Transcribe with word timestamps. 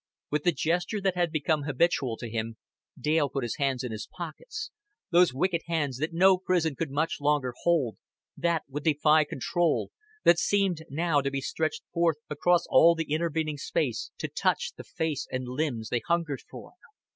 With 0.31 0.45
the 0.45 0.51
gesture 0.51 0.99
that 0.99 1.13
had 1.15 1.31
become 1.31 1.61
habitual 1.61 2.17
to 2.17 2.27
him, 2.27 2.57
Dale 2.99 3.29
put 3.29 3.43
his 3.43 3.57
hands 3.57 3.83
in 3.83 3.91
his 3.91 4.09
pockets 4.11 4.71
those 5.11 5.31
wicked 5.31 5.61
hands 5.67 5.97
that 5.99 6.11
no 6.11 6.39
prison 6.39 6.75
could 6.75 6.89
much 6.89 7.21
longer 7.21 7.53
hold, 7.61 7.97
that 8.35 8.63
would 8.67 8.83
defy 8.83 9.25
control, 9.25 9.91
that 10.23 10.39
seemed 10.39 10.85
now 10.89 11.21
to 11.21 11.29
be 11.29 11.39
stretched 11.39 11.83
forth 11.93 12.17
across 12.31 12.65
all 12.67 12.95
the 12.95 13.13
intervening 13.13 13.57
space 13.57 14.09
to 14.17 14.27
touch 14.27 14.71
the 14.75 14.83
face 14.83 15.27
and 15.31 15.47
limbs 15.47 15.89
they 15.89 16.01
hungered 16.07 16.41
for. 16.49 16.73